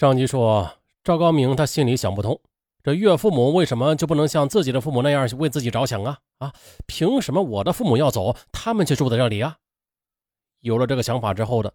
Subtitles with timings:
[0.00, 2.40] 上集说，赵高明他心里想不通，
[2.82, 6.18] 这岳父母为什么就不能像自己的父母那样为自己着想啊？
[6.38, 6.54] 啊，
[6.86, 9.58] 凭什么我的父母要走，他们却住在这里啊？
[10.60, 11.74] 有了这个想法之后的，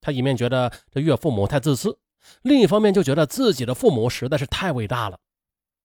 [0.00, 1.98] 他一面觉得这岳父母太自私，
[2.42, 5.18] 另一方面就觉得自己的父母实在是太伟大了，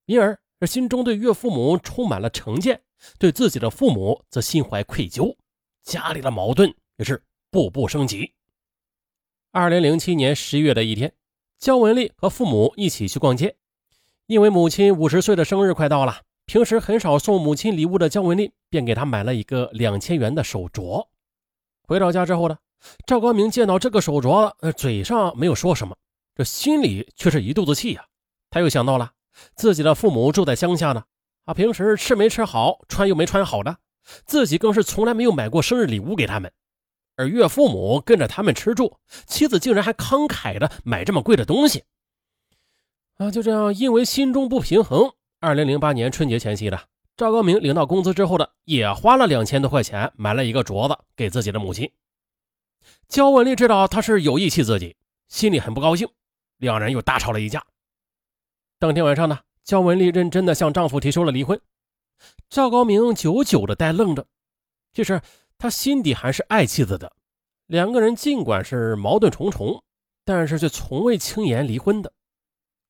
[0.06, 2.84] 因而这心中对岳父母充满了成见，
[3.18, 5.36] 对自己的父母则心怀愧疚，
[5.82, 8.32] 家里的矛盾也是步步升级。
[9.50, 11.12] 二零零七年十月的一天。
[11.64, 13.56] 焦文丽和父母一起去逛街，
[14.26, 21.08] 因为母亲五十岁的生日快到了，平时很少送母亲礼物的焦文丽便给她买了一个两千元的手镯。
[21.88, 22.58] 回到家之后呢，
[23.06, 25.96] 赵高明见到这个手镯，呃，嘴上没有说什么，
[26.36, 28.04] 这心里却是一肚子气呀。
[28.50, 29.14] 他又想到了
[29.56, 31.06] 自己的父母住在乡下呢，
[31.46, 33.78] 啊，平时吃没吃好，穿又没穿好的，
[34.26, 36.52] 自己更是从来没有买过生日礼物给他们。
[37.16, 41.84] 而岳父母跟着他们吃住，妻子竟然还慷慨的买这么贵的东西
[43.18, 43.30] 啊！
[43.30, 51.92] 就这样，因为心中不平衡，二零零八年春节前夕的赵高明领到工资之后的，也花了两千多块钱买了一个镯子给自己的母亲。
[53.08, 54.96] 焦文丽知道他是有意气自己，
[55.28, 56.10] 心里很不高兴，
[56.58, 57.64] 两人又大吵了一架。
[58.80, 61.62] 当天晚上呢，焦文丽认真的向丈夫提出了离婚。
[62.50, 64.26] 赵高明久久的呆愣着，
[64.94, 65.22] 其实。
[65.58, 67.14] 他心底还是爱妻子的，
[67.68, 69.84] 两个人尽管是矛盾重重，
[70.26, 72.12] 但是却从未轻言离婚的。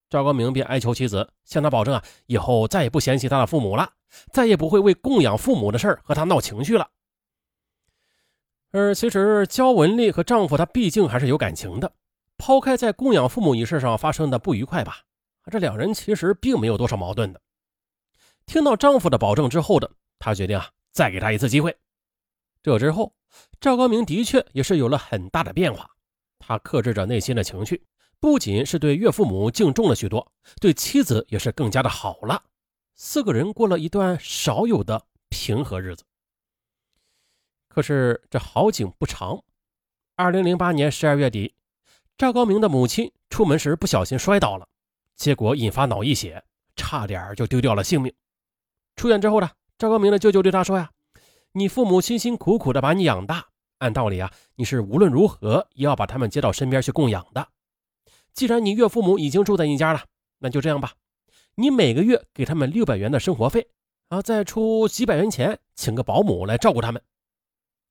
[0.09, 3.91] 赵高明便哀求妻子，向他保证啊，以后再也不嫌弃他的父母了，
[4.31, 6.87] 再也不会为供养父母的事儿和他闹情绪了。
[8.71, 11.93] 而其实焦文丽和丈夫他毕竟还是有感情的，
[12.37, 14.97] 抛开在供养父母一事上发生的不愉快吧，
[15.51, 17.41] 这两人其实并没有多少矛盾的。
[18.45, 21.75] 听到丈夫的保证之后的，她决定啊，再给他一次机会。
[22.63, 23.13] 这之后，
[23.59, 25.89] 赵高明的确也是有了很大的变化。
[26.39, 27.85] 他克制着内心的情绪，
[28.21, 32.41] 不仅是对岳父母敬重了许多，对妻子也是更加的好了。
[32.95, 36.05] 四个人过了一段少有的平和日子。
[37.67, 39.43] 可是这好景不长，
[40.15, 41.53] 二零零八年十二月底，
[42.17, 44.65] 赵高明的母亲出门时不小心摔倒了，
[45.17, 46.41] 结果引发脑溢血，
[46.77, 48.13] 差点就丢掉了性命。
[48.95, 50.89] 出院之后呢，赵高明的舅舅对他说呀。
[51.55, 53.45] 你父母辛辛苦苦的把你养大，
[53.77, 57.47] 按道理啊，你是无论如何也要把他们接到身边去供养的。
[58.33, 60.03] 既然你岳父母已经住在你家了，
[60.39, 60.93] 那就这样吧，
[61.53, 63.69] 你每个月给他们六百元的生活费，
[64.09, 66.99] 啊，再出几百元钱请个保姆来照顾他们。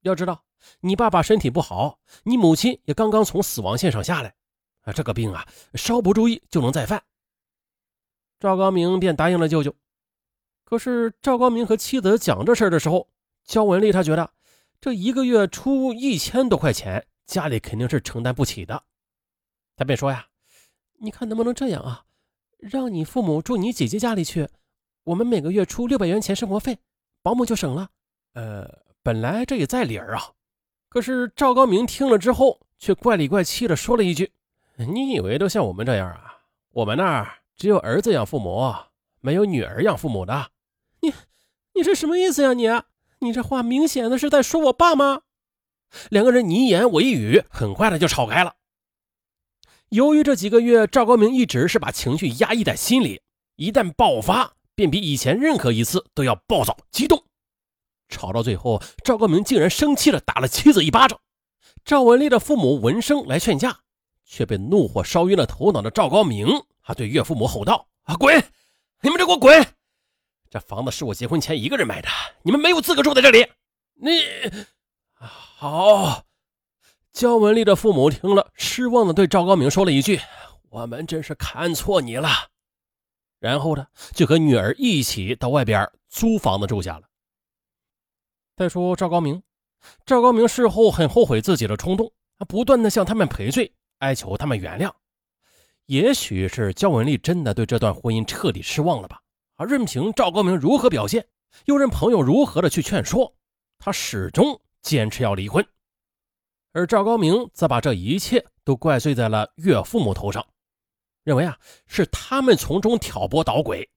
[0.00, 0.42] 要知道，
[0.80, 4.34] 你爸爸身体不好，你母亲也刚刚从死亡线上下来，
[4.80, 7.00] 啊，这个病啊，稍不注意就能再犯。
[8.40, 9.72] 赵高明便答应了舅舅。
[10.64, 13.06] 可是赵高明和妻子讲这事儿的时候，
[13.44, 14.30] 焦文丽，她觉得
[14.80, 18.82] 这一个月出一千多块钱，家里肯定是承担不起的。
[19.76, 20.26] 她便说：“呀，
[20.98, 22.04] 你看能不能这样啊？
[22.58, 24.48] 让你父母住你姐姐家里去，
[25.04, 26.78] 我们每个月出六百元钱生活费，
[27.22, 27.90] 保姆就省了。”
[28.34, 28.68] 呃，
[29.02, 30.32] 本来这也在理儿啊。
[30.88, 34.32] 可是赵高明听了之后，却怪里怪气的说了一句
[34.76, 36.38] ：“你以为都像我们这样啊？
[36.70, 38.74] 我们那儿只有儿子养父母，
[39.20, 40.50] 没有女儿养父母的。
[41.00, 41.12] 你，
[41.74, 42.52] 你是什么意思呀？
[42.52, 42.66] 你？”
[43.22, 45.22] 你这话明显的是在说我爸吗？
[46.10, 48.56] 两个人你一言我一语，很快的就吵开了。
[49.90, 53.20] 由于这几个月赵高明一直是把情绪压抑在心里，
[53.56, 57.22] 一旦爆发，便比以前任何一次都要暴躁激动。
[58.08, 61.20] 吵到最后，赵高明竟然生气的打了妻子一巴掌。
[61.84, 63.80] 赵文丽的父母闻声来劝架，
[64.24, 66.46] 却被怒火烧晕了头脑的赵高明，
[66.80, 68.42] 啊对岳父母吼道：“啊，滚！
[69.02, 69.64] 你们这给我滚！”
[70.52, 72.08] 这房子是我结婚前一个人买的，
[72.42, 73.46] 你们没有资格住在这里。
[73.94, 74.20] 你
[75.14, 76.26] 好，
[77.10, 80.20] 焦文丽的父母听了，失望的对赵高明说了一句
[80.68, 82.28] ：“我们真是看错你了。”
[83.40, 87.08] 然后呢，就和女儿一起到外边租房子住下了。
[88.54, 89.42] 再说赵高明，
[90.04, 92.12] 赵高明事后很后悔自己的冲动，
[92.46, 94.92] 不断的向他们赔罪，哀求他们原谅。
[95.86, 99.21] 也许是焦文丽真的对这段婚姻彻底失望了吧。
[99.64, 101.26] 任凭赵高明如何表现，
[101.66, 103.34] 又任朋友如何的去劝说，
[103.78, 105.66] 他始终坚持要离婚。
[106.72, 110.46] 而赵高明则把这一切都怪罪在了岳父母头上，
[111.22, 113.88] 认为啊是他们从中挑拨捣鬼。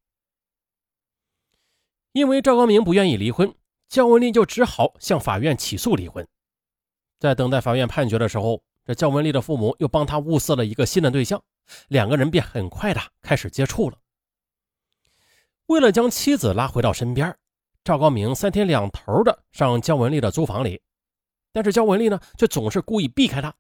[2.12, 3.54] 因为赵高明不愿意离婚，
[3.88, 6.28] 焦文丽就只好向法院起诉离婚。
[7.20, 11.42] 在等待法院判决的时候，这焦文丽的父母又帮他物色了一个新的对象，
[11.88, 13.98] 两个人便很快的开始接触了。
[15.68, 17.36] 为了将妻子拉回到身边，
[17.84, 20.82] 赵高明三天两头的上焦文丽的租房里，
[21.52, 23.54] 但是焦文丽呢，却总是故意避开他。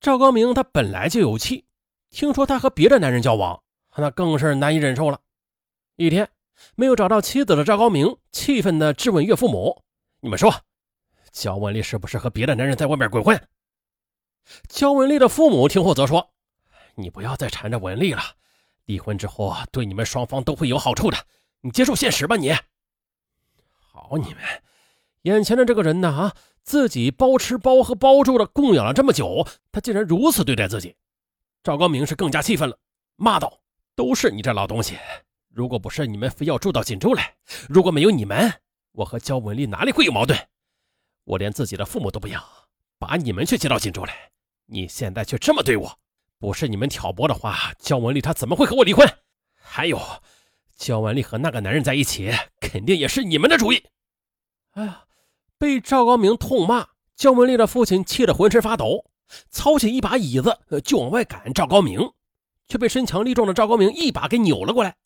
[0.00, 1.64] 赵高明他本来就有气，
[2.10, 3.62] 听说他和别的男人交往，
[3.96, 5.20] 那更是难以忍受了。
[5.96, 6.28] 一天
[6.74, 9.82] 没有找到妻子的赵高明，气愤地质问岳父母
[10.20, 10.54] ：“你们说，
[11.32, 13.48] 焦文丽是不是和别的男人在外面鬼混？”
[14.68, 16.30] 焦文丽的父母听后则说
[16.96, 18.22] ：“你不要再缠着文丽了，
[18.88, 21.18] 离婚之后啊对你们双方都会有好处的，
[21.60, 22.52] 你接受现实吧。”你，
[23.78, 24.42] 好你们，
[25.22, 26.08] 眼前的这个人呢？
[26.08, 30.96] 啊，自己包吃包喝包住的供养了这么久，他竟然如此对待自己。
[31.62, 32.78] 赵高明是更加气愤了，
[33.16, 33.60] 骂道
[33.94, 34.96] ：“都是你这老东西！
[35.50, 37.34] 如果不是你们非要住到锦州来，
[37.68, 38.50] 如果没有你们，
[38.92, 40.38] 我和焦文丽哪里会有矛盾？
[41.24, 42.42] 我连自己的父母都不要，
[42.98, 44.30] 把你们却接到锦州来。
[44.64, 45.98] 你现在却这么对我，
[46.38, 49.06] 不是你们挑拨的话，焦文丽她怎么会和我离婚？
[49.60, 50.00] 还有，
[50.76, 53.82] 焦文丽和那个男人在一起，肯定也是你们的主意。”
[54.74, 55.04] 哎呀，
[55.58, 56.86] 被赵高明痛骂，
[57.16, 59.04] 焦文丽的父亲气得浑身发抖。
[59.50, 62.00] 操起一把椅子就往外赶赵高明，
[62.66, 64.96] 却被身强力壮的赵高明一把给扭了过来。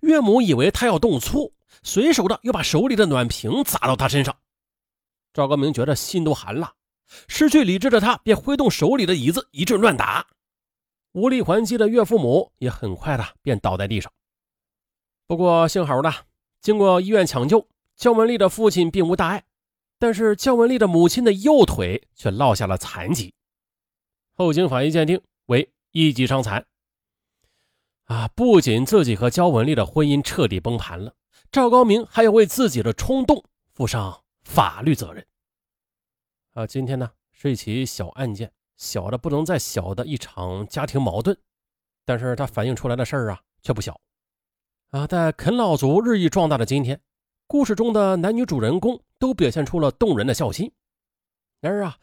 [0.00, 1.52] 岳母以为他要动粗，
[1.82, 4.36] 随手的又把手里的暖瓶砸到他身上。
[5.32, 6.74] 赵高明觉得心都寒了，
[7.26, 10.24] 失去理智的他便挥动手里的椅子一阵乱打。
[11.16, 14.12] 无力还击的岳父母也很快的便倒在地上。
[15.26, 16.12] 不过幸好的，
[16.60, 17.66] 经过医院抢救，
[17.96, 19.46] 焦文丽的父亲并无大碍，
[19.98, 23.32] 但是焦文丽的母亲的右腿却落下了残疾。
[24.34, 26.66] 后经法医鉴定为一级伤残。
[28.04, 31.14] 啊，不仅自己和焦文丽的婚姻彻底崩盘了，
[31.50, 33.42] 赵高明还要为自己的冲动
[33.72, 35.26] 负上法律责任。
[36.52, 41.36] 啊，今天呢是一起小案件，小的不能再小的一场家庭矛盾，
[42.04, 44.00] 但是它反映出来的事儿啊却不小。
[44.90, 47.00] 啊，在啃老族日益壮大的今天，
[47.46, 50.72] 故事中的男女主人公都表现出了动人的孝心。
[51.60, 51.98] 然而啊，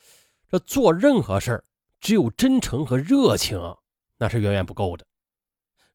[0.49, 1.63] 这做任何事儿。
[1.99, 3.57] 只有真诚和热情，
[4.17, 5.05] 那是远远不够的。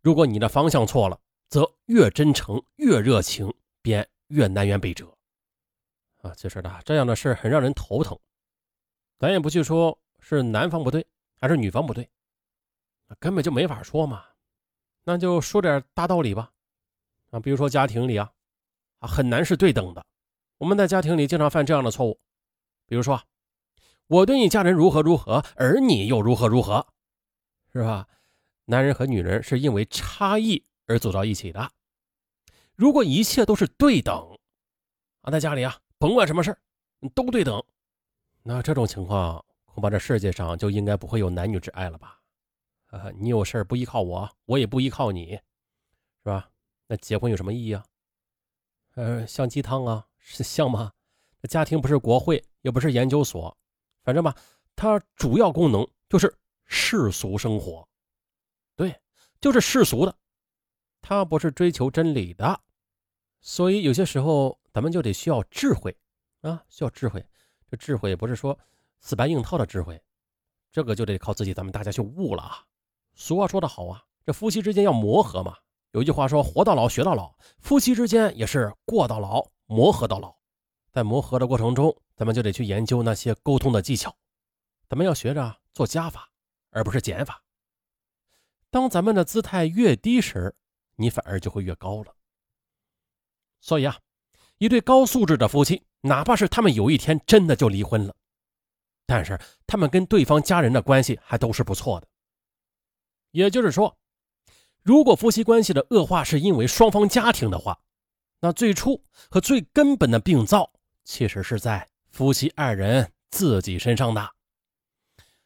[0.01, 1.21] 如果你的方向错了，
[1.51, 3.53] 则越真诚越热情，
[3.83, 5.15] 便越南辕北辙。
[6.23, 8.19] 啊，其实呢，这样的事很让人头疼。
[9.19, 11.07] 咱也不去说是男方不对，
[11.41, 12.09] 还是女方不对，
[13.19, 14.25] 根本就没法说嘛。
[15.05, 16.53] 那就说点大道理吧。
[17.31, 18.33] 啊，比如说家庭里啊，
[18.99, 20.05] 啊，很难是对等的。
[20.59, 22.21] 我们在家庭里经常犯这样的错误，
[22.87, 23.23] 比如说。
[24.07, 26.87] 我对你家人如何如何，而你又如何如何，
[27.75, 28.09] 是吧？
[28.65, 31.71] 男人和女人是因为差异而走到一起的。
[32.75, 34.39] 如果一切都是对等，
[35.21, 36.57] 啊，在家里啊，甭管什么事
[37.15, 37.63] 都对等，
[38.43, 39.45] 那这种情况
[39.79, 42.21] 恐怕这世界上就应该不会有男女之爱了吧？
[42.87, 46.51] 啊，你有事不依靠我，我也不依靠你，是吧？
[46.89, 47.85] 那结婚有什么意义啊？
[48.97, 50.93] 呃，像鸡汤啊，是像吗？
[51.41, 53.57] 那家庭不是国会，也不是研究所。
[54.03, 54.35] 反正吧，
[54.75, 57.89] 它主要功能就是世俗生活，
[58.75, 59.01] 对，
[59.41, 60.13] 就是世俗的，
[61.01, 62.61] 它不是追求真理的，
[63.41, 65.97] 所以有些时候咱们就得需要智慧
[66.41, 67.25] 啊，需要智慧。
[67.71, 68.59] 这智慧不是说
[69.01, 70.01] 死搬硬套的智慧，
[70.73, 72.65] 这个就得靠自己，咱们大家去悟了啊。
[73.15, 75.57] 俗话说得好啊，这夫妻之间要磨合嘛。
[75.93, 80.37] 有一句话说，活到老学到老，夫妻之间也是过到老磨合到老。
[80.93, 84.15] 在磨合的过程中，咱们就得去研究那些沟通的技巧，
[84.89, 86.31] 咱们要学着做加法，
[86.71, 87.43] 而不是减法。
[88.71, 90.55] 当咱们的姿态越低时，
[90.97, 92.15] 你反而就会越高了。
[93.61, 93.99] 所以啊，
[94.59, 98.15] 一对高素质的夫妻，哪怕是他们有一天真的就离婚了，
[99.09, 102.07] 但是他们跟对方家人的关系还都是不错的。
[103.31, 103.97] 也就是说，
[104.83, 107.81] 如果夫妻关系的恶化是因为双方家庭的话，
[108.41, 110.71] 那最初和最根本的病灶。
[111.05, 114.31] 其实是在夫妻二人自己身上的，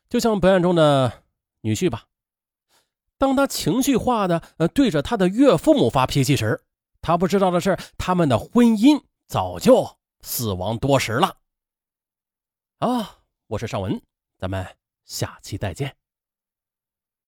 [0.08, 1.22] 就像本案中的
[1.60, 2.06] 女婿吧。
[3.16, 6.64] 当他情绪化的呃对着他的岳父母发脾气时，
[7.00, 11.36] 他不知道的是，他们的婚姻早就死亡多时了。
[12.78, 13.21] 啊，
[13.52, 14.00] 我是尚文，
[14.38, 14.66] 咱们
[15.04, 15.94] 下期再见。